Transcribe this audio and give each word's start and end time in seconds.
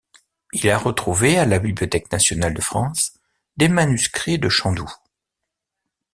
Il 0.53 0.67
a 0.67 0.79
retrouvé 0.79 1.37
à 1.37 1.45
la 1.45 1.59
Bibliothèque 1.59 2.11
nationale 2.11 2.55
de 2.55 2.61
France 2.63 3.19
des 3.57 3.69
manuscrits 3.69 4.39
de 4.39 4.49
Chandoux. 4.49 4.91